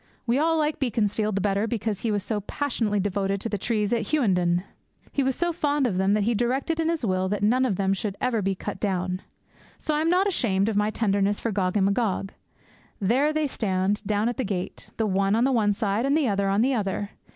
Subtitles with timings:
[0.25, 3.93] We all like Beaconsfield the better because he was so passionately devoted to the trees
[3.93, 4.63] at Hughenden.
[5.11, 7.75] He was so fond of them that he directed in his will that none of
[7.75, 9.21] them should ever be cut down.
[9.77, 12.33] So I am not ashamed of my tenderness for Gog and Magog.
[12.99, 16.27] There they stand, down at the gate; the one on the one side, and the
[16.27, 17.11] other on the other.